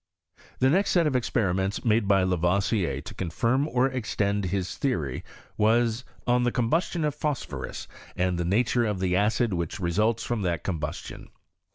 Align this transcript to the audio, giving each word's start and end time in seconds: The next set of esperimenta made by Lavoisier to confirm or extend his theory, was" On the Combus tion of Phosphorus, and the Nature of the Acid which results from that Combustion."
The 0.57 0.71
next 0.71 0.89
set 0.89 1.05
of 1.05 1.13
esperimenta 1.15 1.85
made 1.85 2.07
by 2.07 2.23
Lavoisier 2.23 3.01
to 3.01 3.13
confirm 3.13 3.67
or 3.67 3.85
extend 3.87 4.45
his 4.45 4.75
theory, 4.75 5.23
was" 5.57 6.05
On 6.25 6.41
the 6.41 6.51
Combus 6.51 6.91
tion 6.93 7.05
of 7.05 7.13
Phosphorus, 7.13 7.87
and 8.15 8.39
the 8.39 8.43
Nature 8.43 8.83
of 8.87 8.99
the 8.99 9.15
Acid 9.15 9.53
which 9.53 9.79
results 9.79 10.23
from 10.23 10.41
that 10.41 10.63
Combustion." 10.63 11.27